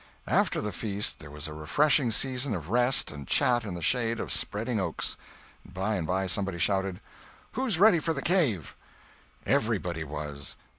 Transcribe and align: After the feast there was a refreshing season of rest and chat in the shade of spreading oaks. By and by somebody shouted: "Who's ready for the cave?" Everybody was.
After 0.25 0.61
the 0.61 0.71
feast 0.71 1.19
there 1.19 1.29
was 1.29 1.47
a 1.47 1.53
refreshing 1.53 2.09
season 2.09 2.55
of 2.55 2.71
rest 2.71 3.11
and 3.11 3.27
chat 3.27 3.63
in 3.63 3.75
the 3.75 3.83
shade 3.83 4.19
of 4.19 4.31
spreading 4.31 4.79
oaks. 4.79 5.15
By 5.63 5.95
and 5.95 6.07
by 6.07 6.25
somebody 6.25 6.57
shouted: 6.57 6.99
"Who's 7.51 7.77
ready 7.77 7.99
for 7.99 8.15
the 8.15 8.23
cave?" 8.23 8.75
Everybody 9.45 10.03
was. 10.03 10.55